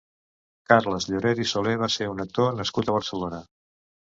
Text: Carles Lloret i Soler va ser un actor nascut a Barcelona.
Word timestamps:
Carles 0.71 1.05
Lloret 1.11 1.41
i 1.43 1.45
Soler 1.51 1.75
va 1.83 1.91
ser 1.97 2.09
un 2.15 2.25
actor 2.25 2.49
nascut 2.63 2.89
a 2.89 2.97
Barcelona. 2.97 3.45